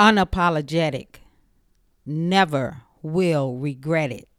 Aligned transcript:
Unapologetic. 0.00 1.16
Never 2.06 2.78
will 3.02 3.58
regret 3.58 4.10
it. 4.10 4.30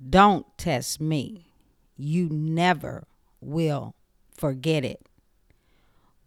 Don't 0.00 0.46
test 0.56 1.02
me. 1.02 1.52
You 1.98 2.30
never 2.30 3.04
will 3.42 3.94
forget 4.34 4.82
it. 4.82 5.06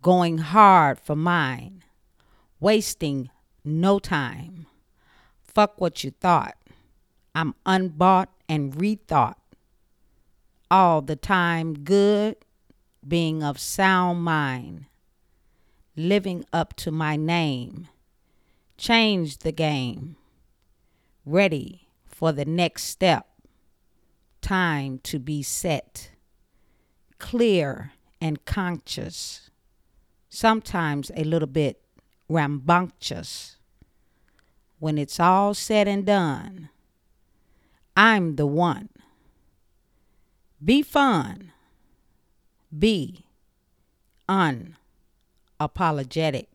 Going 0.03 0.37
hard 0.37 0.99
for 0.99 1.15
mine. 1.15 1.83
Wasting 2.59 3.31
no 3.65 3.97
time. 3.97 4.67
Fuck 5.41 5.81
what 5.81 6.03
you 6.03 6.11
thought. 6.11 6.57
I'm 7.33 7.55
unbought 7.65 8.29
and 8.47 8.71
rethought. 8.75 9.41
All 10.69 11.01
the 11.01 11.15
time 11.15 11.73
good, 11.73 12.35
being 13.07 13.41
of 13.41 13.59
sound 13.59 14.21
mind. 14.21 14.85
Living 15.95 16.45
up 16.53 16.75
to 16.75 16.91
my 16.91 17.15
name. 17.15 17.87
Change 18.77 19.39
the 19.39 19.51
game. 19.51 20.15
Ready 21.25 21.89
for 22.05 22.31
the 22.31 22.45
next 22.45 22.83
step. 22.83 23.27
Time 24.41 24.99
to 25.03 25.19
be 25.19 25.41
set. 25.41 26.11
Clear 27.17 27.93
and 28.21 28.45
conscious. 28.45 29.49
Sometimes 30.29 31.11
a 31.15 31.23
little 31.23 31.47
bit 31.47 31.81
rambunctious. 32.29 33.55
When 34.79 34.99
it's 34.99 35.19
all 35.19 35.55
said 35.55 35.87
and 35.87 36.05
done, 36.05 36.69
I'm 37.95 38.35
the 38.35 38.45
one. 38.45 38.89
Be 40.63 40.83
fun. 40.83 41.51
Be 42.77 43.25
unapologetic. 44.29 46.45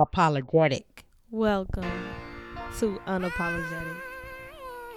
Unapologetic. 0.00 0.84
Welcome 1.30 1.84
to 2.78 2.98
Unapologetic. 3.06 3.96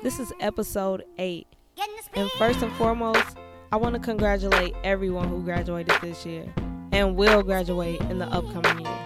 This 0.02 0.18
is 0.18 0.32
episode 0.40 1.04
8. 1.18 1.46
And 2.16 2.32
first 2.32 2.62
and 2.62 2.72
foremost, 2.74 3.38
I 3.74 3.76
want 3.76 3.96
to 3.96 4.00
congratulate 4.00 4.74
everyone 4.86 5.28
who 5.28 5.44
graduated 5.44 5.94
this 6.02 6.26
year 6.26 6.46
and 6.94 7.18
will 7.18 7.44
graduate 7.44 8.00
in 8.04 8.20
the 8.20 8.28
upcoming 8.28 8.86
year. 8.86 9.06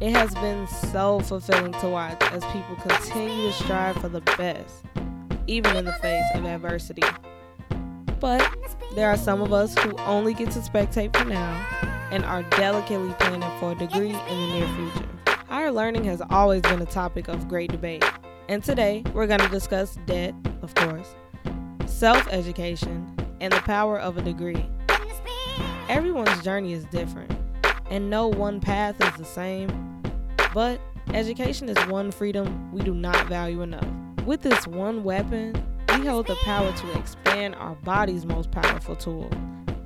It 0.00 0.14
has 0.14 0.34
been 0.34 0.66
so 0.92 1.20
fulfilling 1.20 1.72
to 1.80 1.88
watch 1.88 2.22
as 2.24 2.44
people 2.46 2.76
continue 2.86 3.46
to 3.46 3.52
strive 3.54 3.96
for 3.96 4.10
the 4.10 4.20
best, 4.20 4.84
even 5.46 5.76
in 5.76 5.86
the 5.86 5.94
face 5.94 6.26
of 6.34 6.44
adversity. 6.44 7.04
But 8.20 8.46
there 8.94 9.08
are 9.08 9.16
some 9.16 9.40
of 9.40 9.54
us 9.54 9.78
who 9.78 9.96
only 10.00 10.34
get 10.34 10.50
to 10.50 10.58
spectate 10.58 11.16
for 11.16 11.24
now 11.24 11.86
and 12.10 12.24
are 12.24 12.42
delicately 12.44 13.12
planning 13.18 13.60
for 13.60 13.72
a 13.72 13.74
degree 13.74 14.10
in 14.10 14.12
the 14.12 14.46
near 14.52 14.68
future. 14.68 15.15
Higher 15.56 15.72
learning 15.72 16.04
has 16.04 16.20
always 16.28 16.60
been 16.60 16.82
a 16.82 16.84
topic 16.84 17.28
of 17.28 17.48
great 17.48 17.72
debate, 17.72 18.04
and 18.46 18.62
today 18.62 19.02
we're 19.14 19.26
going 19.26 19.40
to 19.40 19.48
discuss 19.48 19.96
debt, 20.04 20.34
of 20.60 20.74
course, 20.74 21.14
self 21.86 22.28
education, 22.28 23.16
and 23.40 23.54
the 23.54 23.60
power 23.62 23.98
of 23.98 24.18
a 24.18 24.20
degree. 24.20 24.68
Everyone's 25.88 26.44
journey 26.44 26.74
is 26.74 26.84
different, 26.84 27.34
and 27.88 28.10
no 28.10 28.28
one 28.28 28.60
path 28.60 29.02
is 29.02 29.16
the 29.16 29.24
same, 29.24 30.02
but 30.52 30.78
education 31.14 31.70
is 31.70 31.86
one 31.86 32.10
freedom 32.10 32.70
we 32.70 32.82
do 32.82 32.92
not 32.92 33.26
value 33.26 33.62
enough. 33.62 33.88
With 34.26 34.42
this 34.42 34.66
one 34.66 35.04
weapon, 35.04 35.54
we 35.88 36.04
hold 36.04 36.26
the 36.26 36.36
power 36.42 36.70
to 36.70 36.98
expand 36.98 37.54
our 37.54 37.76
body's 37.76 38.26
most 38.26 38.50
powerful 38.50 38.94
tool, 38.94 39.30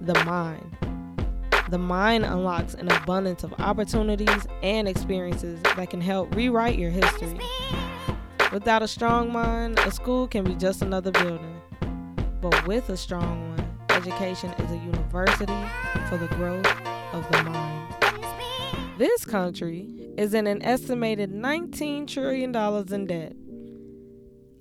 the 0.01 0.15
mind. 0.25 0.77
The 1.71 1.79
mind 1.79 2.25
unlocks 2.25 2.75
an 2.75 2.91
abundance 2.91 3.45
of 3.45 3.55
opportunities 3.61 4.45
and 4.61 4.89
experiences 4.89 5.61
that 5.63 5.89
can 5.89 6.01
help 6.01 6.35
rewrite 6.35 6.77
your 6.77 6.91
history. 6.91 7.39
Without 8.53 8.83
a 8.83 8.89
strong 8.89 9.33
mind, 9.33 9.79
a 9.79 9.93
school 9.93 10.27
can 10.27 10.43
be 10.43 10.57
just 10.57 10.83
another 10.83 11.13
building. 11.13 11.61
But 12.41 12.67
with 12.67 12.89
a 12.89 12.97
strong 12.97 13.51
one, 13.51 13.79
education 13.91 14.51
is 14.51 14.73
a 14.73 14.79
university 14.79 15.65
for 16.09 16.17
the 16.17 16.27
growth 16.35 16.67
of 17.13 17.31
the 17.31 17.43
mind. 17.45 17.95
This 18.99 19.25
country 19.25 20.11
is 20.19 20.35
in 20.35 20.49
an 20.49 20.63
estimated 20.63 21.33
$19 21.33 22.09
trillion 22.09 22.53
in 22.93 23.07
debt. 23.07 23.37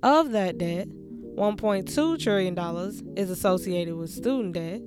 Of 0.03 0.29
that 0.33 0.59
debt, 0.59 0.89
$1.2 0.89 2.19
trillion 2.19 3.17
is 3.17 3.31
associated 3.31 3.95
with 3.95 4.11
student 4.11 4.53
debt, 4.53 4.83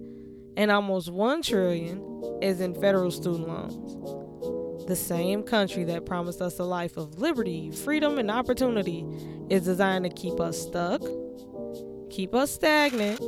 and 0.57 0.71
almost 0.71 1.11
1 1.11 1.43
trillion 1.43 2.39
is 2.43 2.61
in 2.61 2.75
federal 2.75 3.11
student 3.11 3.49
loans. 3.49 4.87
The 4.87 4.97
same 4.97 5.43
country 5.43 5.85
that 5.85 6.07
promised 6.07 6.43
us 6.43 6.59
a 6.59 6.65
life 6.65 6.97
of 6.97 7.19
liberty, 7.19 7.71
freedom, 7.71 8.19
and 8.19 8.31
opportunity 8.31 9.07
is 9.49 9.65
designed 9.65 10.05
to 10.05 10.11
keep 10.11 10.41
us 10.41 10.61
stuck, 10.61 11.03
keep 12.11 12.35
us 12.35 12.51
stagnant, 12.51 13.21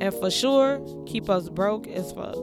and 0.00 0.14
for 0.14 0.30
sure, 0.30 0.80
keep 1.06 1.28
us 1.28 1.48
broke 1.48 1.88
as 1.88 2.12
fuck. 2.12 2.36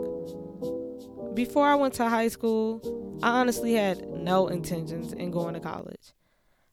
Before 1.34 1.66
I 1.66 1.76
went 1.76 1.94
to 1.96 2.10
high 2.10 2.28
school, 2.28 3.20
I 3.24 3.40
honestly 3.40 3.74
had 3.74 4.08
no 4.10 4.48
intentions 4.48 5.14
in 5.14 5.32
going 5.32 5.54
to 5.54 5.60
college. 5.60 6.14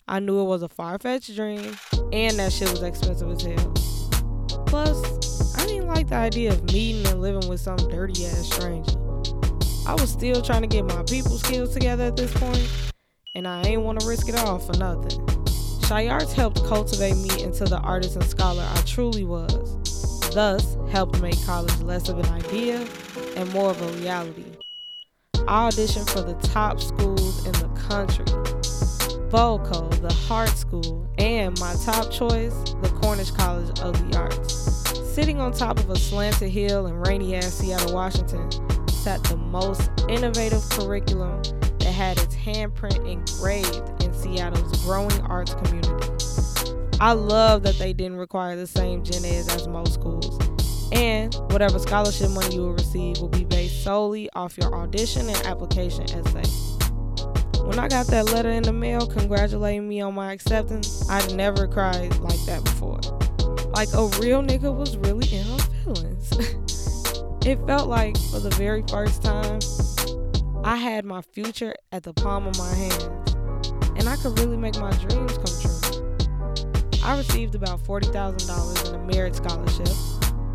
I 0.08 0.20
knew 0.20 0.40
it 0.40 0.44
was 0.44 0.62
a 0.62 0.68
far 0.68 0.98
fetched 0.98 1.34
dream, 1.34 1.76
and 2.12 2.36
that 2.38 2.52
shit 2.52 2.70
was 2.70 2.82
expensive 2.82 3.30
as 3.30 3.42
hell. 3.42 3.95
Plus, 4.66 5.56
I 5.56 5.66
didn't 5.66 5.86
like 5.86 6.08
the 6.08 6.16
idea 6.16 6.52
of 6.52 6.64
meeting 6.72 7.06
and 7.06 7.22
living 7.22 7.48
with 7.48 7.60
some 7.60 7.76
dirty 7.76 8.26
ass 8.26 8.52
stranger. 8.52 8.92
I 9.86 9.94
was 9.94 10.10
still 10.10 10.42
trying 10.42 10.62
to 10.62 10.68
get 10.68 10.84
my 10.84 11.02
people 11.04 11.38
skills 11.38 11.72
together 11.72 12.04
at 12.04 12.16
this 12.16 12.32
point, 12.34 12.68
and 13.34 13.46
I 13.46 13.62
ain't 13.62 13.82
want 13.82 14.00
to 14.00 14.06
risk 14.06 14.28
it 14.28 14.36
all 14.36 14.58
for 14.58 14.76
nothing. 14.78 15.24
ChiArts 15.86 16.32
helped 16.32 16.64
cultivate 16.64 17.16
me 17.16 17.44
into 17.44 17.64
the 17.64 17.78
artist 17.78 18.16
and 18.16 18.24
scholar 18.24 18.66
I 18.68 18.80
truly 18.82 19.24
was, 19.24 20.30
thus, 20.34 20.76
helped 20.90 21.22
make 21.22 21.40
college 21.46 21.80
less 21.80 22.08
of 22.08 22.18
an 22.18 22.26
idea 22.26 22.84
and 23.36 23.52
more 23.52 23.70
of 23.70 23.80
a 23.80 23.92
reality. 23.98 24.46
I 25.46 25.68
auditioned 25.68 26.10
for 26.10 26.22
the 26.22 26.34
top 26.48 26.80
schools 26.80 27.46
in 27.46 27.52
the 27.52 27.68
country 27.88 28.24
Boco, 29.30 29.88
the 29.88 30.12
Hart 30.12 30.50
School, 30.50 31.08
and 31.18 31.58
my 31.58 31.74
top 31.84 32.10
choice, 32.10 32.54
the 32.82 32.88
Cornish 33.00 33.30
College 33.32 33.78
of 33.80 34.10
the 34.10 34.18
Arts. 34.18 34.54
Sitting 35.14 35.40
on 35.40 35.52
top 35.52 35.78
of 35.78 35.90
a 35.90 35.96
slanted 35.96 36.50
hill 36.50 36.86
in 36.86 36.94
rainy 36.94 37.34
ass 37.34 37.54
Seattle, 37.54 37.92
Washington, 37.92 38.50
sat 38.88 39.22
the 39.24 39.36
most 39.36 39.90
innovative 40.08 40.62
curriculum 40.70 41.42
that 41.78 41.92
had 41.92 42.18
its 42.18 42.36
handprint 42.36 43.04
engraved 43.06 44.02
in 44.04 44.12
Seattle's 44.14 44.84
growing 44.84 45.20
arts 45.22 45.54
community. 45.54 46.08
I 47.00 47.12
love 47.12 47.62
that 47.64 47.78
they 47.78 47.92
didn't 47.92 48.18
require 48.18 48.56
the 48.56 48.66
same 48.66 49.02
gen 49.02 49.24
eds 49.24 49.48
as 49.54 49.66
most 49.66 49.94
schools, 49.94 50.38
and 50.92 51.34
whatever 51.50 51.78
scholarship 51.78 52.30
money 52.30 52.54
you 52.54 52.62
will 52.62 52.74
receive 52.74 53.18
will 53.18 53.28
be 53.28 53.44
based 53.44 53.82
solely 53.82 54.30
off 54.34 54.56
your 54.56 54.74
audition 54.74 55.28
and 55.28 55.46
application 55.46 56.04
essay. 56.10 56.75
When 57.66 57.80
I 57.80 57.88
got 57.88 58.06
that 58.06 58.26
letter 58.26 58.50
in 58.50 58.62
the 58.62 58.72
mail 58.72 59.08
congratulating 59.08 59.88
me 59.88 60.00
on 60.00 60.14
my 60.14 60.32
acceptance, 60.32 61.10
I'd 61.10 61.34
never 61.34 61.66
cried 61.66 62.16
like 62.20 62.40
that 62.46 62.62
before. 62.62 63.00
Like 63.74 63.92
a 63.92 64.06
real 64.22 64.40
nigga 64.40 64.72
was 64.72 64.96
really 64.96 65.26
in 65.34 65.44
her 65.44 65.58
feelings. 65.82 66.30
it 67.44 67.58
felt 67.66 67.88
like 67.88 68.16
for 68.30 68.38
the 68.38 68.50
very 68.50 68.84
first 68.88 69.20
time, 69.20 69.58
I 70.64 70.76
had 70.76 71.04
my 71.04 71.22
future 71.22 71.74
at 71.90 72.04
the 72.04 72.14
palm 72.14 72.46
of 72.46 72.56
my 72.56 72.72
hands, 72.72 73.34
and 73.96 74.08
I 74.08 74.14
could 74.14 74.38
really 74.38 74.56
make 74.56 74.78
my 74.78 74.92
dreams 74.92 75.36
come 75.36 75.60
true. 75.60 77.02
I 77.02 77.18
received 77.18 77.56
about 77.56 77.80
$40,000 77.80 78.88
in 78.88 78.94
a 78.94 79.04
merit 79.12 79.34
scholarship, 79.34 79.88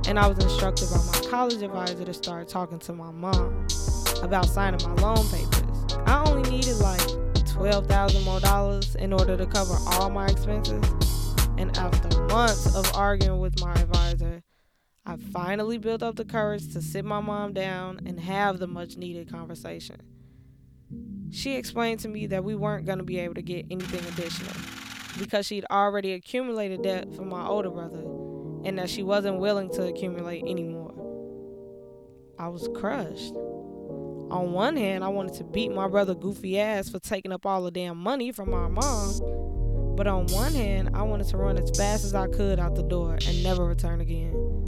and 0.08 0.18
I 0.18 0.28
was 0.28 0.38
instructed 0.40 0.88
by 0.90 0.98
my 0.98 1.30
college 1.30 1.62
advisor 1.62 2.06
to 2.06 2.14
start 2.14 2.48
talking 2.48 2.80
to 2.80 2.94
my 2.94 3.12
mom 3.12 3.68
about 4.24 4.46
signing 4.46 4.80
my 4.88 4.94
loan 5.02 5.28
papers. 5.28 5.61
I 6.06 6.24
only 6.28 6.50
needed 6.50 6.78
like 6.78 7.02
12,000 7.46 8.24
more 8.24 8.40
dollars 8.40 8.96
in 8.96 9.14
order 9.14 9.38
to 9.38 9.46
cover 9.46 9.76
all 9.88 10.10
my 10.10 10.28
expenses. 10.28 10.84
And 11.58 11.78
after 11.78 12.22
months 12.24 12.76
of 12.76 12.90
arguing 12.96 13.40
with 13.40 13.60
my 13.62 13.74
advisor, 13.74 14.42
I 15.06 15.18
finally 15.18 15.78
built 15.78 16.04
up 16.04 16.16
the 16.16 16.26
courage 16.26 16.72
to 16.74 16.82
sit 16.82 17.06
my 17.06 17.20
mom 17.20 17.54
down 17.54 18.02
and 18.06 18.20
have 18.20 18.60
the 18.60 18.68
much 18.68 18.98
needed 18.98 19.32
conversation. 19.32 19.98
She 21.32 21.56
explained 21.56 22.00
to 22.02 22.08
me 22.08 22.28
that 22.28 22.44
we 22.44 22.56
weren't 22.56 22.86
going 22.86 22.98
to 22.98 23.04
be 23.04 23.20
able 23.20 23.36
to 23.36 23.42
get 23.42 23.66
anything 23.72 24.06
additional 24.14 24.54
because 25.18 25.46
she'd 25.46 25.66
already 25.72 26.14
accumulated 26.14 26.82
debt 26.84 27.14
from 27.14 27.30
my 27.30 27.46
older 27.46 27.70
brother 27.70 28.04
and 28.64 28.78
that 28.78 28.90
she 28.90 29.04
wasn't 29.04 29.40
willing 29.40 29.70
to 29.72 29.88
accumulate 29.88 30.44
anymore. 30.44 30.94
I 32.38 32.48
was 32.48 32.68
crushed 32.76 33.34
on 34.32 34.54
one 34.54 34.78
hand, 34.78 35.04
I 35.04 35.10
wanted 35.10 35.34
to 35.36 35.44
beat 35.44 35.72
my 35.72 35.88
brother 35.88 36.16
goofy 36.16 36.58
ass 36.58 36.90
for 36.90 37.00
taking 37.00 37.34
up 37.34 37.46
all 37.46 37.64
the 37.64 37.72
damn 37.72 37.98
money 37.98 38.32
from 38.32 38.50
my 38.50 38.68
mom. 38.70 39.96
But 39.98 40.08
on 40.08 40.26
one 40.28 40.54
hand, 40.54 40.92
I 40.94 41.02
wanted 41.04 41.28
to 41.28 41.38
run 41.38 41.58
as 41.58 41.70
fast 41.78 42.06
as 42.06 42.16
I 42.16 42.28
could 42.28 42.58
out 42.58 42.76
the 42.76 42.84
door 42.84 43.18
and 43.28 43.44
never 43.44 43.66
return 43.66 44.00
again. 44.00 44.66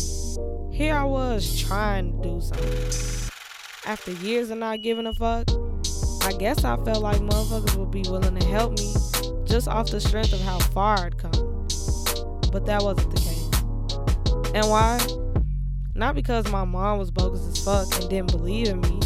Here 0.69 0.93
I 0.93 1.05
was 1.05 1.61
trying 1.61 2.21
to 2.21 2.29
do 2.29 2.41
something. 2.41 3.29
After 3.85 4.11
years 4.11 4.49
of 4.49 4.57
not 4.57 4.81
giving 4.81 5.07
a 5.07 5.13
fuck, 5.13 5.49
I 6.23 6.33
guess 6.33 6.65
I 6.65 6.75
felt 6.83 7.01
like 7.01 7.21
motherfuckers 7.21 7.75
would 7.75 7.91
be 7.91 8.03
willing 8.09 8.37
to 8.37 8.45
help 8.45 8.77
me 8.77 8.93
just 9.45 9.67
off 9.67 9.89
the 9.89 10.01
strength 10.01 10.33
of 10.33 10.41
how 10.41 10.59
far 10.59 10.97
I'd 10.97 11.17
come. 11.17 11.31
But 12.51 12.65
that 12.65 12.81
wasn't 12.83 13.15
the 13.15 13.21
case. 13.21 14.53
And 14.53 14.69
why? 14.69 14.99
Not 15.95 16.15
because 16.15 16.51
my 16.51 16.65
mom 16.65 16.99
was 16.99 17.11
bogus 17.11 17.47
as 17.47 17.63
fuck 17.63 18.01
and 18.01 18.09
didn't 18.09 18.31
believe 18.31 18.67
in 18.67 18.81
me, 18.81 18.99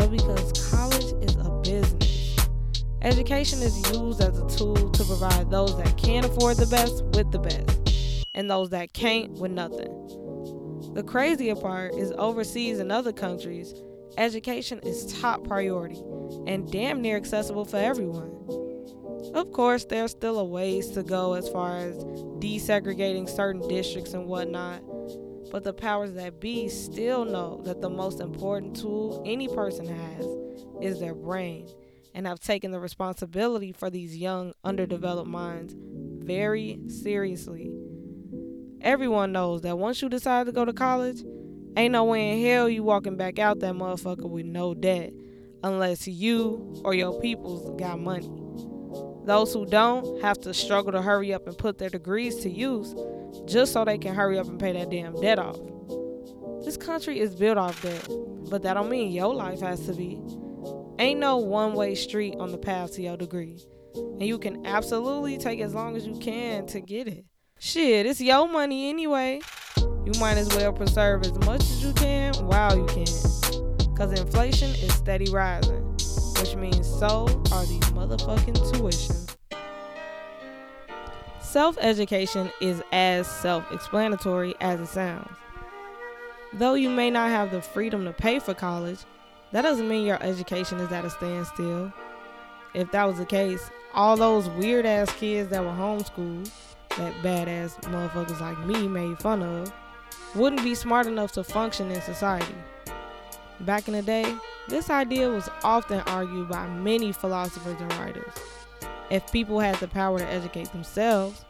but 0.00 0.10
because 0.10 0.70
college 0.70 1.12
is 1.22 1.36
a 1.36 1.50
business. 1.62 2.36
Education 3.02 3.60
is 3.60 3.76
used 3.92 4.22
as 4.22 4.38
a 4.38 4.48
tool 4.56 4.90
to 4.92 5.04
provide 5.04 5.50
those 5.50 5.76
that 5.76 5.94
can 5.98 6.24
afford 6.24 6.56
the 6.56 6.66
best 6.66 7.04
with 7.12 7.30
the 7.30 7.38
best, 7.38 8.26
and 8.34 8.50
those 8.50 8.70
that 8.70 8.94
can't 8.94 9.30
with 9.32 9.50
nothing. 9.50 9.92
The 10.94 11.02
crazier 11.02 11.54
part 11.54 11.94
is 11.96 12.12
overseas 12.12 12.78
in 12.78 12.90
other 12.90 13.12
countries, 13.12 13.74
education 14.16 14.78
is 14.82 15.20
top 15.20 15.44
priority 15.44 16.00
and 16.46 16.70
damn 16.72 17.02
near 17.02 17.18
accessible 17.18 17.66
for 17.66 17.76
everyone. 17.76 18.30
Of 19.34 19.52
course, 19.52 19.84
there's 19.84 20.12
still 20.12 20.38
a 20.38 20.44
ways 20.44 20.88
to 20.92 21.02
go 21.02 21.34
as 21.34 21.46
far 21.50 21.76
as 21.76 21.96
desegregating 22.38 23.28
certain 23.28 23.68
districts 23.68 24.14
and 24.14 24.26
whatnot, 24.26 24.80
but 25.50 25.64
the 25.64 25.72
powers 25.72 26.12
that 26.14 26.40
be 26.40 26.68
still 26.68 27.24
know 27.24 27.60
that 27.64 27.80
the 27.80 27.90
most 27.90 28.20
important 28.20 28.76
tool 28.76 29.22
any 29.26 29.48
person 29.48 29.86
has 29.86 30.26
is 30.80 31.00
their 31.00 31.14
brain 31.14 31.68
and 32.14 32.26
have 32.26 32.40
taken 32.40 32.70
the 32.70 32.80
responsibility 32.80 33.72
for 33.72 33.90
these 33.90 34.16
young, 34.16 34.52
underdeveloped 34.64 35.28
minds 35.28 35.74
very 36.24 36.80
seriously. 36.88 37.70
Everyone 38.80 39.32
knows 39.32 39.62
that 39.62 39.78
once 39.78 40.00
you 40.00 40.08
decide 40.08 40.46
to 40.46 40.52
go 40.52 40.64
to 40.64 40.72
college, 40.72 41.22
ain't 41.76 41.92
no 41.92 42.04
way 42.04 42.32
in 42.32 42.46
hell 42.46 42.68
you 42.68 42.82
walking 42.82 43.16
back 43.16 43.38
out 43.38 43.60
that 43.60 43.74
motherfucker 43.74 44.28
with 44.28 44.46
no 44.46 44.74
debt 44.74 45.12
unless 45.62 46.08
you 46.08 46.80
or 46.84 46.94
your 46.94 47.20
peoples 47.20 47.78
got 47.78 48.00
money. 48.00 48.30
Those 49.30 49.54
who 49.54 49.64
don't 49.64 50.20
have 50.22 50.40
to 50.40 50.52
struggle 50.52 50.90
to 50.90 51.00
hurry 51.00 51.32
up 51.32 51.46
and 51.46 51.56
put 51.56 51.78
their 51.78 51.88
degrees 51.88 52.34
to 52.38 52.50
use 52.50 52.96
just 53.44 53.72
so 53.72 53.84
they 53.84 53.96
can 53.96 54.12
hurry 54.12 54.36
up 54.40 54.48
and 54.48 54.58
pay 54.58 54.72
that 54.72 54.90
damn 54.90 55.14
debt 55.20 55.38
off. 55.38 55.56
This 56.64 56.76
country 56.76 57.20
is 57.20 57.36
built 57.36 57.56
off 57.56 57.80
debt, 57.80 58.08
but 58.50 58.62
that 58.62 58.74
don't 58.74 58.90
mean 58.90 59.12
your 59.12 59.32
life 59.32 59.60
has 59.60 59.86
to 59.86 59.92
be. 59.92 60.20
Ain't 60.98 61.20
no 61.20 61.36
one 61.36 61.74
way 61.74 61.94
street 61.94 62.34
on 62.40 62.50
the 62.50 62.58
path 62.58 62.94
to 62.94 63.02
your 63.02 63.16
degree. 63.16 63.60
And 63.94 64.24
you 64.24 64.36
can 64.36 64.66
absolutely 64.66 65.38
take 65.38 65.60
as 65.60 65.74
long 65.74 65.94
as 65.94 66.04
you 66.04 66.18
can 66.18 66.66
to 66.66 66.80
get 66.80 67.06
it. 67.06 67.24
Shit, 67.60 68.06
it's 68.06 68.20
your 68.20 68.48
money 68.48 68.88
anyway. 68.88 69.42
You 69.76 70.12
might 70.18 70.38
as 70.38 70.48
well 70.56 70.72
preserve 70.72 71.22
as 71.22 71.38
much 71.46 71.62
as 71.62 71.84
you 71.84 71.92
can 71.92 72.34
while 72.46 72.76
you 72.76 72.86
can. 72.86 73.06
Cause 73.96 74.10
inflation 74.10 74.70
is 74.70 74.92
steady 74.92 75.30
rising 75.30 75.79
which 76.40 76.56
means 76.56 76.88
so 76.88 77.26
are 77.52 77.66
these 77.66 77.84
motherfucking 77.92 78.56
tuitions. 78.72 79.36
Self 81.40 81.76
education 81.80 82.50
is 82.60 82.82
as 82.92 83.26
self 83.26 83.70
explanatory 83.70 84.54
as 84.60 84.80
it 84.80 84.86
sounds. 84.86 85.30
Though 86.54 86.74
you 86.74 86.88
may 86.88 87.10
not 87.10 87.28
have 87.28 87.50
the 87.50 87.60
freedom 87.60 88.04
to 88.06 88.12
pay 88.12 88.38
for 88.38 88.54
college, 88.54 89.00
that 89.52 89.62
doesn't 89.62 89.88
mean 89.88 90.06
your 90.06 90.22
education 90.22 90.78
is 90.80 90.90
at 90.92 91.04
a 91.04 91.10
standstill. 91.10 91.92
If 92.72 92.90
that 92.92 93.04
was 93.04 93.18
the 93.18 93.26
case, 93.26 93.70
all 93.94 94.16
those 94.16 94.48
weird 94.50 94.86
ass 94.86 95.12
kids 95.12 95.50
that 95.50 95.62
were 95.62 95.70
homeschooled, 95.70 96.50
that 96.96 97.12
badass 97.22 97.80
motherfuckers 97.82 98.40
like 98.40 98.58
me 98.64 98.88
made 98.88 99.18
fun 99.18 99.42
of, 99.42 99.72
wouldn't 100.34 100.62
be 100.62 100.74
smart 100.74 101.06
enough 101.06 101.32
to 101.32 101.44
function 101.44 101.90
in 101.90 102.00
society. 102.00 102.54
Back 103.60 103.88
in 103.88 103.94
the 103.94 104.02
day, 104.02 104.34
this 104.68 104.90
idea 104.90 105.28
was 105.28 105.48
often 105.64 106.00
argued 106.00 106.48
by 106.48 106.66
many 106.68 107.12
philosophers 107.12 107.80
and 107.80 107.92
writers. 107.94 108.32
If 109.10 109.30
people 109.32 109.58
had 109.58 109.76
the 109.76 109.88
power 109.88 110.18
to 110.18 110.26
educate 110.26 110.70
themselves, 110.72 111.44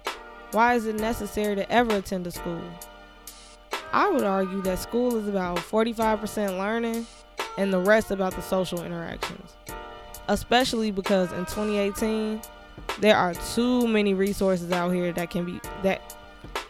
why 0.52 0.74
is 0.74 0.86
it 0.86 0.96
necessary 0.96 1.54
to 1.56 1.70
ever 1.70 1.96
attend 1.96 2.26
a 2.26 2.30
school? 2.30 2.62
I 3.92 4.08
would 4.08 4.24
argue 4.24 4.62
that 4.62 4.78
school 4.78 5.16
is 5.16 5.28
about 5.28 5.58
45% 5.58 6.58
learning 6.58 7.06
and 7.58 7.72
the 7.72 7.80
rest 7.80 8.10
about 8.10 8.34
the 8.34 8.42
social 8.42 8.82
interactions. 8.82 9.56
Especially 10.28 10.90
because 10.90 11.32
in 11.32 11.40
2018, 11.40 12.40
there 13.00 13.16
are 13.16 13.34
too 13.54 13.86
many 13.86 14.14
resources 14.14 14.70
out 14.72 14.90
here 14.90 15.12
that 15.12 15.30
can 15.30 15.44
be 15.44 15.60
that 15.82 16.16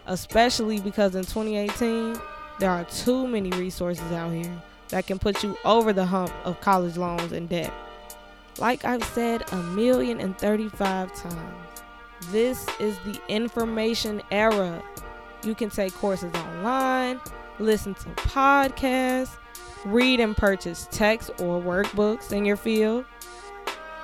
especially 0.07 0.81
because 0.81 1.15
in 1.15 1.23
2018, 1.23 2.21
there 2.59 2.71
are 2.71 2.85
too 2.85 3.27
many 3.27 3.51
resources 3.51 4.11
out 4.13 4.33
here 4.33 4.63
that 4.91 5.07
can 5.07 5.19
put 5.19 5.43
you 5.43 5.57
over 5.65 5.93
the 5.93 6.07
hump 6.07 6.33
of 6.45 6.61
college 6.61 6.97
loans 6.97 7.33
and 7.33 7.49
debt. 7.49 7.73
Like 8.59 8.85
I've 8.85 9.05
said 9.05 9.51
a 9.53 9.57
million 9.57 10.21
and 10.21 10.37
35 10.39 11.15
times, 11.15 11.83
this 12.31 12.67
is 12.79 12.99
the 13.01 13.21
information 13.29 14.23
era. 14.31 14.83
You 15.45 15.55
can 15.55 15.71
take 15.71 15.95
courses 15.95 16.35
online, 16.35 17.21
listen 17.59 17.95
to 17.95 18.09
podcasts, 18.17 19.37
read 19.85 20.21
and 20.21 20.37
purchase 20.37 20.87
text 20.91 21.31
or 21.41 21.61
workbooks 21.61 22.33
in 22.33 22.45
your 22.45 22.57
field. 22.57 23.05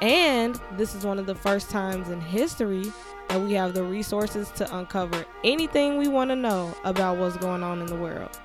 And 0.01 0.61
this 0.77 0.95
is 0.95 1.05
one 1.05 1.19
of 1.19 1.27
the 1.27 1.35
first 1.35 1.71
times 1.71 2.09
in 2.09 2.21
history 2.21 2.93
that 3.29 3.41
we 3.41 3.53
have 3.55 3.75
the 3.75 3.83
resources 3.83 4.51
to 4.53 4.77
uncover 4.77 5.25
anything 5.43 5.99
we 5.99 6.09
want 6.09 6.31
to 6.31 6.37
know 6.37 6.75
about 6.85 7.17
what's 7.17 7.37
going 7.37 7.63
on 7.63 7.81
in 7.81 7.87
the 7.87 7.97
world. 7.97 8.39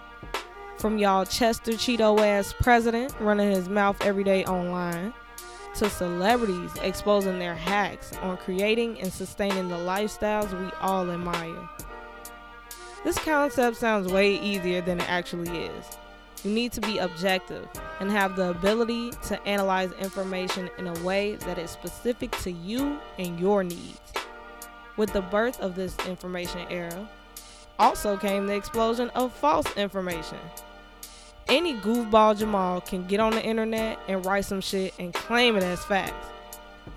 From 0.77 0.97
y'all 0.97 1.25
Chester 1.25 1.73
Cheeto 1.73 2.19
ass 2.19 2.53
president 2.59 3.13
running 3.19 3.51
his 3.51 3.69
mouth 3.69 4.01
every 4.01 4.23
day 4.23 4.43
online 4.45 5.13
to 5.75 5.89
celebrities 5.89 6.71
exposing 6.81 7.39
their 7.39 7.55
hacks 7.55 8.11
on 8.21 8.37
creating 8.37 8.99
and 8.99 9.11
sustaining 9.11 9.69
the 9.69 9.75
lifestyles 9.75 10.51
we 10.59 10.71
all 10.81 11.09
admire. 11.09 11.69
This 13.03 13.17
concept 13.19 13.77
sounds 13.77 14.11
way 14.11 14.39
easier 14.39 14.81
than 14.81 14.99
it 14.99 15.09
actually 15.09 15.65
is. 15.65 15.85
You 16.43 16.51
need 16.51 16.71
to 16.73 16.81
be 16.81 16.97
objective 16.97 17.67
and 17.99 18.09
have 18.11 18.35
the 18.35 18.49
ability 18.49 19.11
to 19.27 19.41
analyze 19.47 19.91
information 19.93 20.69
in 20.79 20.87
a 20.87 21.03
way 21.03 21.35
that 21.35 21.59
is 21.59 21.69
specific 21.69 22.31
to 22.39 22.51
you 22.51 22.99
and 23.19 23.39
your 23.39 23.63
needs. 23.63 23.99
With 24.97 25.13
the 25.13 25.21
birth 25.21 25.59
of 25.61 25.75
this 25.75 25.95
information 26.07 26.65
era, 26.69 27.07
also 27.81 28.15
came 28.15 28.47
the 28.47 28.55
explosion 28.55 29.09
of 29.09 29.33
false 29.33 29.67
information 29.75 30.39
any 31.51 31.75
goofball 31.75 32.37
Jamal 32.37 32.79
can 32.79 33.05
get 33.07 33.19
on 33.19 33.33
the 33.33 33.43
internet 33.43 33.99
and 34.07 34.25
write 34.25 34.45
some 34.45 34.61
shit 34.61 34.93
and 34.97 35.13
claim 35.13 35.57
it 35.57 35.63
as 35.63 35.83
facts. 35.83 36.27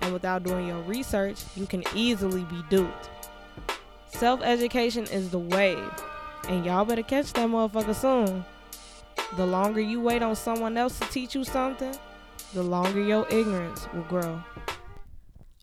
And 0.01 0.13
without 0.13 0.43
doing 0.43 0.67
your 0.67 0.81
research, 0.83 1.43
you 1.55 1.65
can 1.65 1.83
easily 1.93 2.43
be 2.45 2.63
duped. 2.69 3.09
Self 4.07 4.41
education 4.41 5.03
is 5.05 5.29
the 5.29 5.39
wave, 5.39 5.91
and 6.47 6.65
y'all 6.65 6.85
better 6.85 7.03
catch 7.03 7.33
that 7.33 7.49
motherfucker 7.49 7.93
soon. 7.93 8.45
The 9.35 9.45
longer 9.45 9.81
you 9.81 9.99
wait 9.99 10.23
on 10.23 10.35
someone 10.35 10.77
else 10.77 10.97
to 10.99 11.07
teach 11.09 11.35
you 11.35 11.43
something, 11.43 11.93
the 12.53 12.63
longer 12.63 13.01
your 13.01 13.27
ignorance 13.29 13.87
will 13.93 14.03
grow. 14.03 14.41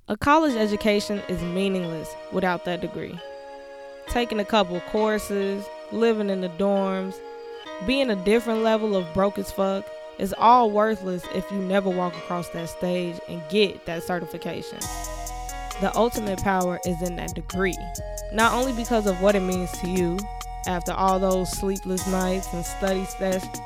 A 0.09 0.17
college 0.19 0.55
education 0.55 1.23
is 1.29 1.41
meaningless 1.41 2.11
without 2.31 2.67
that 2.67 2.83
degree. 2.83 3.19
Taking 4.13 4.41
a 4.41 4.45
couple 4.45 4.79
courses, 4.91 5.65
living 5.91 6.29
in 6.29 6.43
the 6.43 6.51
dorms, 6.51 7.15
being 7.87 8.11
a 8.11 8.17
different 8.25 8.63
level 8.63 8.95
of 8.95 9.11
broke 9.15 9.39
as 9.39 9.51
fuck 9.51 9.87
is 10.19 10.35
all 10.37 10.71
worthless 10.71 11.25
if 11.35 11.51
you 11.51 11.57
never 11.57 11.89
walk 11.89 12.15
across 12.15 12.51
that 12.51 12.69
stage 12.69 13.17
and 13.27 13.43
get 13.49 13.87
that 13.87 14.03
certification. 14.03 14.79
The 15.81 15.91
ultimate 15.97 16.43
power 16.43 16.79
is 16.85 17.01
in 17.01 17.17
that 17.17 17.35
degree, 17.35 17.79
not 18.35 18.53
only 18.53 18.75
because 18.75 19.07
of 19.07 19.19
what 19.23 19.35
it 19.35 19.41
means 19.41 19.73
to 19.79 19.89
you 19.89 20.19
after 20.67 20.93
all 20.93 21.19
those 21.19 21.51
sleepless 21.51 22.07
nights 22.07 22.53
and 22.53 22.67
study 22.67 23.07
sessions, 23.07 23.61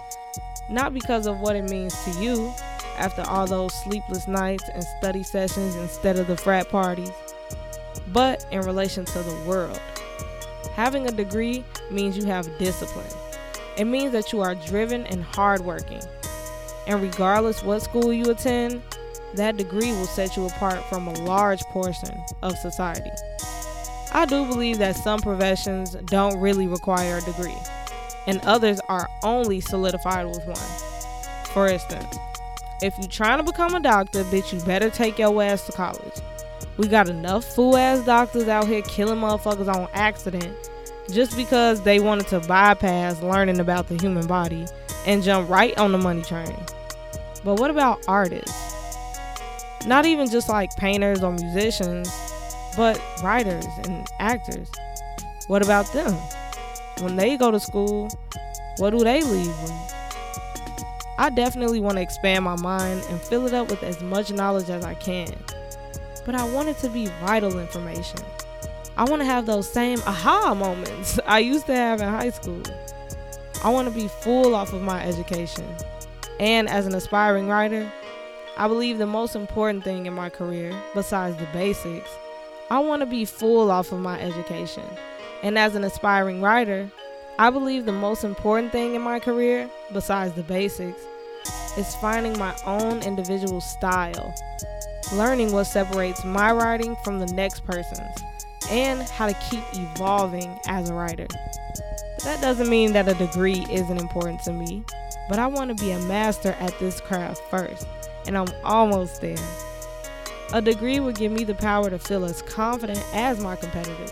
not 0.71 0.95
because 0.95 1.27
of 1.27 1.41
what 1.41 1.57
it 1.57 1.69
means 1.69 1.93
to 2.05 2.11
you 2.23 2.55
after 2.99 3.23
all 3.23 3.49
those 3.49 3.75
sleepless 3.75 4.29
nights 4.29 4.69
and 4.73 4.85
study 4.85 5.25
sessions 5.25 5.75
instead 5.75 6.17
of 6.17 6.29
the 6.29 6.37
frat 6.37 6.69
parties, 6.69 7.11
but 8.13 8.47
in 8.53 8.61
relation 8.61 9.05
to 9.05 9.19
the 9.25 9.35
world. 9.45 9.81
Having 10.75 11.07
a 11.07 11.13
degree 11.13 11.65
means 11.91 12.17
you 12.17 12.27
have 12.27 12.47
discipline 12.59 13.07
it 13.77 13.85
means 13.85 14.13
that 14.13 14.33
you 14.33 14.41
are 14.41 14.55
driven 14.55 15.05
and 15.07 15.23
hardworking. 15.23 16.01
And 16.87 17.03
regardless 17.03 17.63
what 17.63 17.83
school 17.83 18.13
you 18.13 18.31
attend, 18.31 18.83
that 19.35 19.57
degree 19.57 19.91
will 19.91 20.07
set 20.07 20.37
you 20.37 20.47
apart 20.47 20.83
from 20.85 21.09
a 21.09 21.13
large 21.25 21.61
portion 21.65 22.17
of 22.43 22.57
society. 22.59 23.11
I 24.13 24.25
do 24.25 24.47
believe 24.47 24.79
that 24.79 24.97
some 24.97 25.21
professions 25.21 25.95
don't 26.07 26.41
really 26.41 26.67
require 26.67 27.19
a 27.19 27.21
degree, 27.23 27.59
and 28.27 28.41
others 28.45 28.81
are 28.89 29.09
only 29.23 29.61
solidified 29.61 30.27
with 30.27 30.47
one. 30.47 31.45
For 31.53 31.69
instance, 31.69 32.17
if 32.81 32.97
you're 32.99 33.09
trying 33.09 33.39
to 33.39 33.45
become 33.45 33.75
a 33.75 33.81
doctor, 33.81 34.25
bitch, 34.25 34.55
you 34.55 34.65
better 34.65 34.89
take 34.89 35.19
your 35.19 35.43
ass 35.43 35.67
to 35.67 35.73
college. 35.73 36.15
We 36.79 36.89
got 36.89 37.09
enough 37.09 37.45
fool 37.55 37.77
ass 37.77 38.05
doctors 38.05 38.49
out 38.49 38.69
here 38.69 38.83
killing 38.83 39.19
motherfuckers 39.19 39.73
on 39.75 39.89
accident 39.95 40.55
just 41.11 41.37
because 41.37 41.81
they 41.83 42.01
wanted 42.01 42.27
to 42.29 42.41
bypass 42.41 43.23
learning 43.23 43.61
about 43.61 43.89
the 43.89 43.97
human 43.97 44.27
body 44.27 44.67
and 45.07 45.23
jump 45.23 45.49
right 45.49 45.77
on 45.79 45.93
the 45.93 45.99
money 45.99 46.23
train. 46.23 46.57
But 47.45 47.59
what 47.59 47.71
about 47.71 48.05
artists? 48.09 48.75
Not 49.87 50.05
even 50.05 50.29
just 50.29 50.49
like 50.49 50.69
painters 50.77 51.23
or 51.23 51.33
musicians, 51.33 52.11
but 52.77 53.01
writers 53.23 53.65
and 53.85 54.07
actors. 54.19 54.69
What 55.47 55.63
about 55.63 55.91
them? 55.93 56.13
When 57.01 57.17
they 57.17 57.37
go 57.37 57.51
to 57.51 57.61
school, 57.61 58.11
what 58.79 58.91
do 58.91 58.99
they 58.99 59.23
leave 59.23 59.63
with? 59.63 59.95
I 61.19 61.31
definitely 61.31 61.81
want 61.81 61.97
to 61.97 62.03
expand 62.03 62.45
my 62.45 62.57
mind 62.57 63.03
and 63.09 63.19
fill 63.21 63.47
it 63.47 63.55
up 63.55 63.71
with 63.71 63.83
as 63.83 64.03
much 64.03 64.31
knowledge 64.31 64.69
as 64.69 64.85
I 64.85 64.95
can. 64.95 65.33
But 66.27 66.35
I 66.35 66.45
want 66.45 66.69
it 66.69 66.77
to 66.79 66.89
be 66.89 67.07
vital 67.25 67.59
information. 67.59 68.21
I 68.97 69.05
want 69.05 69.23
to 69.23 69.27
have 69.27 69.47
those 69.47 69.73
same 69.73 70.01
aha 70.07 70.55
moments 70.55 71.21
I 71.27 71.39
used 71.39 71.67
to 71.67 71.75
have 71.75 72.01
in 72.01 72.09
high 72.09 72.31
school. 72.31 72.63
I 73.63 73.71
want 73.71 73.89
to 73.89 73.95
be 73.95 74.09
full 74.09 74.55
off 74.55 74.73
of 74.73 74.83
my 74.83 75.03
education. 75.03 75.65
And 76.41 76.69
as 76.69 76.87
an 76.87 76.95
aspiring 76.95 77.49
writer, 77.49 77.91
I 78.59 78.69
believe 78.69 78.99
the 78.99 79.07
most 79.07 79.37
important 79.37 79.85
thing 79.85 80.07
in 80.07 80.15
my 80.15 80.29
career, 80.29 80.75
besides 80.95 81.37
the 81.37 81.47
basics, 81.53 82.11
I 82.71 82.81
want 82.81 83.01
to 83.01 83.07
be 83.07 83.25
full 83.25 83.71
off 83.71 83.93
of 83.93 84.01
my 84.01 84.21
education. 84.21 84.85
And 85.43 85.57
as 85.57 85.77
an 85.77 85.85
aspiring 85.85 86.43
writer, 86.43 86.91
I 87.39 87.51
believe 87.51 87.85
the 87.85 87.93
most 87.93 88.25
important 88.25 88.73
thing 88.73 88.95
in 88.95 89.03
my 89.03 89.21
career, 89.21 89.71
besides 89.93 90.35
the 90.35 90.43
basics, 90.43 91.01
is 91.77 91.95
finding 91.97 92.37
my 92.39 92.57
own 92.65 93.03
individual 93.03 93.61
style, 93.61 94.35
learning 95.13 95.53
what 95.53 95.65
separates 95.65 96.25
my 96.25 96.53
writing 96.53 96.97
from 97.05 97.19
the 97.19 97.27
next 97.27 97.65
person's, 97.65 98.17
and 98.71 99.03
how 99.03 99.27
to 99.27 99.35
keep 99.51 99.63
evolving 99.75 100.59
as 100.67 100.91
a 100.91 100.95
writer. 100.95 101.27
But 101.29 102.25
That 102.27 102.41
doesn't 102.41 102.69
mean 102.69 102.93
that 102.95 103.07
a 103.07 103.15
degree 103.15 103.65
isn't 103.71 104.01
important 104.01 104.43
to 104.43 104.53
me, 104.53 104.83
but 105.29 105.39
I 105.39 105.47
want 105.47 105.69
to 105.71 105.85
be 105.85 105.93
a 105.93 105.99
master 106.01 106.57
at 106.59 106.77
this 106.81 107.01
craft 107.01 107.41
first, 107.51 107.87
and 108.27 108.37
I'm 108.37 108.49
almost 108.65 109.21
there. 109.21 109.37
A 110.53 110.61
degree 110.61 110.99
would 110.99 111.15
give 111.15 111.31
me 111.31 111.45
the 111.45 111.55
power 111.55 111.89
to 111.89 112.01
feel 112.01 112.25
as 112.25 112.43
confident 112.43 113.01
as 113.15 113.39
my 113.39 113.55
competitors 113.55 114.11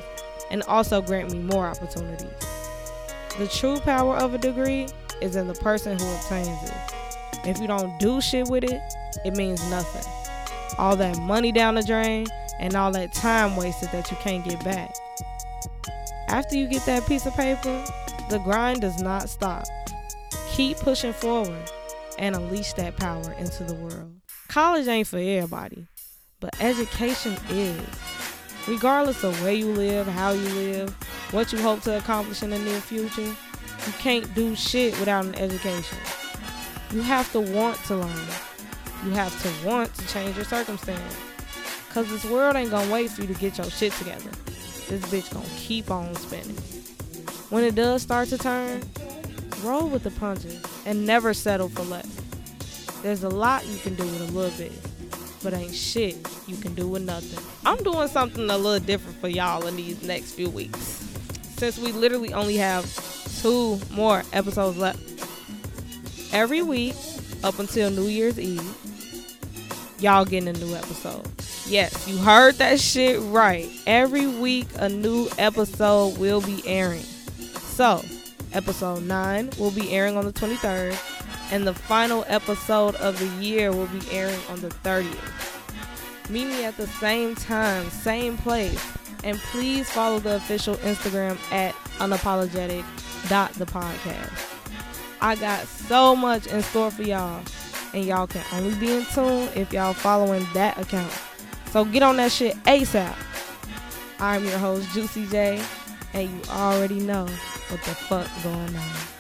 and 0.52 0.62
also 0.62 1.02
grant 1.02 1.32
me 1.32 1.40
more 1.40 1.66
opportunities. 1.66 2.30
The 3.36 3.48
true 3.48 3.80
power 3.80 4.16
of 4.16 4.32
a 4.32 4.38
degree 4.38 4.86
is 5.20 5.34
in 5.34 5.48
the 5.48 5.54
person 5.54 5.98
who 5.98 6.14
obtains 6.14 6.70
it. 6.70 6.94
If 7.44 7.58
you 7.58 7.66
don't 7.66 7.98
do 7.98 8.20
shit 8.20 8.46
with 8.48 8.62
it, 8.62 8.80
it 9.24 9.36
means 9.36 9.68
nothing. 9.70 10.24
All 10.78 10.97
that 10.97 11.19
money 11.19 11.52
down 11.52 11.75
the 11.75 11.83
drain 11.83 12.26
and 12.59 12.75
all 12.75 12.93
that 12.93 13.12
time 13.12 13.57
wasted 13.57 13.90
that 13.93 14.11
you 14.11 14.16
can't 14.19 14.45
get 14.45 14.62
back. 14.64 14.95
After 16.28 16.57
you 16.57 16.66
get 16.66 16.85
that 16.87 17.07
piece 17.07 17.26
of 17.26 17.35
paper, 17.35 17.85
the 18.31 18.38
grind 18.38 18.81
does 18.81 19.00
not 19.00 19.28
stop. 19.28 19.64
Keep 20.52 20.78
pushing 20.78 21.12
forward 21.12 21.71
and 22.19 22.35
unleash 22.35 22.73
that 22.75 22.97
power 22.97 23.33
into 23.38 23.64
the 23.64 23.75
world. 23.75 24.12
College 24.49 24.87
ain't 24.88 25.07
for 25.07 25.19
everybody, 25.19 25.87
but 26.40 26.61
education 26.61 27.37
is. 27.50 27.81
Regardless 28.66 29.23
of 29.25 29.40
where 29.43 29.52
you 29.52 29.66
live, 29.66 30.07
how 30.07 30.31
you 30.31 30.49
live, 30.54 30.90
what 31.33 31.52
you 31.52 31.61
hope 31.61 31.83
to 31.83 31.99
accomplish 31.99 32.43
in 32.43 32.50
the 32.50 32.59
near 32.59 32.81
future, 32.81 33.23
you 33.23 33.93
can't 33.99 34.33
do 34.35 34.54
shit 34.54 34.99
without 34.99 35.25
an 35.26 35.35
education. 35.35 35.99
You 36.93 37.02
have 37.02 37.31
to 37.33 37.40
want 37.40 37.76
to 37.85 37.97
learn. 37.97 38.28
You 39.04 39.11
have 39.11 39.42
to 39.42 39.68
want 39.68 39.94
to 39.94 40.08
change 40.08 40.37
your 40.37 40.46
circumstance. 40.46 41.16
Cause 41.92 42.08
this 42.08 42.25
world 42.25 42.56
ain't 42.56 42.70
gonna 42.70 42.90
wait 42.90 43.11
for 43.11 43.20
you 43.20 43.28
to 43.28 43.34
get 43.34 43.58
your 43.58 43.70
shit 43.70 43.92
together. 43.92 44.30
This 44.88 45.02
bitch 45.06 45.32
gonna 45.32 45.46
keep 45.56 45.90
on 45.90 46.14
spinning. 46.14 46.56
When 47.50 47.62
it 47.62 47.75
does 47.75 48.02
start 48.02 48.28
to 48.28 48.38
turn, 48.38 48.82
roll 49.62 49.88
with 49.88 50.02
the 50.02 50.11
punches 50.12 50.61
and 50.87 51.06
never 51.06 51.34
settle 51.34 51.68
for 51.68 51.82
less. 51.82 52.08
There's 53.02 53.25
a 53.25 53.28
lot 53.28 53.66
you 53.66 53.78
can 53.78 53.94
do 53.94 54.04
with 54.04 54.30
a 54.30 54.32
little 54.32 54.56
bit, 54.58 54.73
but 55.42 55.52
ain't 55.52 55.75
shit 55.75 56.16
you 56.46 56.56
can 56.56 56.75
do 56.75 56.88
with 56.88 57.02
nothing. 57.02 57.44
I'm 57.66 57.82
doing 57.84 58.08
something 58.08 58.49
a 58.49 58.56
little 58.56 58.84
different 58.84 59.20
for 59.20 59.28
y'all 59.28 59.66
in 59.66 59.76
these 59.76 60.02
next 60.02 60.32
few 60.32 60.49
weeks. 60.49 60.78
Since 61.58 61.78
we 61.78 61.92
literally 61.92 62.32
only 62.32 62.56
have 62.56 62.84
two 63.42 63.78
more 63.92 64.23
episodes 64.32 64.78
left. 64.78 65.00
Every 66.32 66.62
week 66.62 66.96
up 67.44 67.58
until 67.58 67.90
New 67.90 68.06
Year's 68.06 68.40
Eve, 68.40 68.75
y'all 70.04 70.25
getting 70.26 70.49
a 70.50 70.52
new 70.52 70.75
episode. 70.75 71.26
Yes, 71.66 72.06
you 72.06 72.18
heard 72.18 72.56
that 72.56 72.78
shit 72.78 73.18
right. 73.23 73.70
Every 73.87 74.26
week 74.26 74.66
a 74.76 74.90
new 74.90 75.30
episode 75.38 76.18
will 76.18 76.42
be 76.42 76.62
airing. 76.66 77.00
So, 77.00 78.04
episode 78.52 79.04
9 79.04 79.52
will 79.58 79.70
be 79.70 79.90
airing 79.90 80.18
on 80.18 80.26
the 80.26 80.32
23rd, 80.32 80.94
and 81.50 81.66
the 81.66 81.73
final 81.73 82.26
episode 82.28 82.96
of 82.96 83.18
the 83.18 83.28
year 83.42 83.73
will 83.73 83.87
be 83.87 84.02
airing 84.11 84.38
on 84.50 84.61
the 84.61 84.68
30th. 84.68 86.28
Meet 86.28 86.49
me 86.49 86.64
at 86.64 86.76
the 86.76 86.87
same 86.87 87.34
time, 87.34 87.88
same 87.88 88.37
place. 88.37 88.87
And 89.25 89.38
please 89.38 89.88
follow 89.88 90.18
the 90.18 90.37
official 90.37 90.75
Instagram 90.76 91.38
at 91.50 91.75
unapologetic.thepodcast. 91.96 94.50
I 95.23 95.37
got 95.37 95.66
so 95.66 96.14
much 96.14 96.46
in 96.49 96.62
store 96.62 96.90
for 96.90 97.02
y'all. 97.02 97.42
And 97.94 98.04
y'all 98.04 98.26
can 98.26 98.44
only 98.52 98.74
be 98.78 98.92
in 98.92 99.06
tune 99.06 99.48
if 99.54 99.72
y'all 99.72 99.94
following 99.94 100.44
that 100.52 100.76
account. 100.78 101.12
So 101.70 101.84
get 101.84 102.02
on 102.02 102.16
that 102.16 102.32
shit 102.32 102.56
ASAP. 102.64 103.16
I'm 104.18 104.44
your 104.44 104.58
host, 104.58 104.92
Juicy 104.92 105.26
J, 105.26 105.62
and 106.12 106.28
you 106.28 106.40
already 106.50 106.98
know 106.98 107.26
what 107.68 107.82
the 107.82 107.94
fuck 107.94 108.28
going 108.42 108.76
on. 108.76 109.13